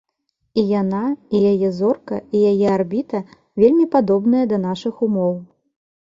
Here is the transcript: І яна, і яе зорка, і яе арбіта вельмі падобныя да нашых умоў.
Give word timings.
І 0.59 0.61
яна, 0.67 1.01
і 1.39 1.41
яе 1.51 1.67
зорка, 1.79 2.15
і 2.39 2.41
яе 2.51 2.67
арбіта 2.77 3.21
вельмі 3.65 3.85
падобныя 3.97 4.47
да 4.55 4.59
нашых 4.65 4.95
умоў. 5.09 5.35